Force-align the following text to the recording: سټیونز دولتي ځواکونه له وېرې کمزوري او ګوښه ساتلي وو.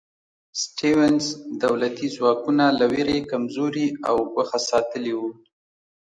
سټیونز 0.61 1.25
دولتي 1.63 2.07
ځواکونه 2.15 2.65
له 2.79 2.85
وېرې 2.91 3.17
کمزوري 3.31 3.87
او 4.09 4.15
ګوښه 4.33 4.59
ساتلي 4.69 5.13
وو. 5.19 5.29